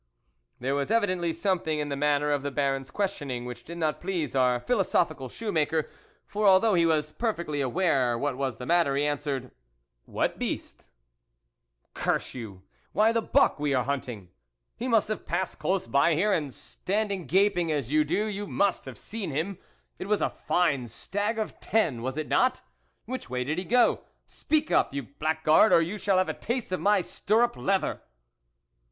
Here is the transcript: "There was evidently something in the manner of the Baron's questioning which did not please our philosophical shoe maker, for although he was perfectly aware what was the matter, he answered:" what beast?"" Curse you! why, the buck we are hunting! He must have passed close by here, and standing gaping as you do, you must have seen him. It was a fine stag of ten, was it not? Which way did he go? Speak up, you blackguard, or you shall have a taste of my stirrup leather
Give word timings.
"There 0.59 0.73
was 0.73 0.89
evidently 0.89 1.31
something 1.31 1.77
in 1.77 1.89
the 1.89 1.95
manner 1.95 2.31
of 2.31 2.41
the 2.41 2.49
Baron's 2.49 2.89
questioning 2.89 3.45
which 3.45 3.63
did 3.63 3.77
not 3.77 4.01
please 4.01 4.33
our 4.35 4.59
philosophical 4.59 5.29
shoe 5.29 5.51
maker, 5.51 5.91
for 6.25 6.47
although 6.47 6.73
he 6.73 6.87
was 6.87 7.11
perfectly 7.11 7.61
aware 7.61 8.17
what 8.17 8.35
was 8.35 8.57
the 8.57 8.65
matter, 8.65 8.95
he 8.95 9.05
answered:" 9.05 9.51
what 10.15 10.39
beast?"" 10.39 10.87
Curse 11.93 12.33
you! 12.33 12.63
why, 12.93 13.11
the 13.11 13.21
buck 13.21 13.59
we 13.59 13.75
are 13.75 13.83
hunting! 13.83 14.29
He 14.75 14.87
must 14.87 15.07
have 15.07 15.27
passed 15.27 15.59
close 15.59 15.85
by 15.85 16.15
here, 16.15 16.33
and 16.33 16.51
standing 16.51 17.27
gaping 17.27 17.71
as 17.71 17.91
you 17.91 18.03
do, 18.03 18.25
you 18.25 18.47
must 18.47 18.85
have 18.85 18.97
seen 18.97 19.29
him. 19.29 19.59
It 19.99 20.07
was 20.07 20.19
a 20.23 20.31
fine 20.31 20.87
stag 20.87 21.37
of 21.37 21.59
ten, 21.59 22.01
was 22.01 22.17
it 22.17 22.27
not? 22.27 22.61
Which 23.05 23.29
way 23.29 23.43
did 23.43 23.59
he 23.59 23.65
go? 23.65 24.01
Speak 24.25 24.71
up, 24.71 24.95
you 24.95 25.03
blackguard, 25.03 25.71
or 25.71 25.79
you 25.79 25.99
shall 25.99 26.17
have 26.17 26.27
a 26.29 26.33
taste 26.33 26.71
of 26.71 26.79
my 26.79 27.01
stirrup 27.01 27.55
leather 27.55 28.01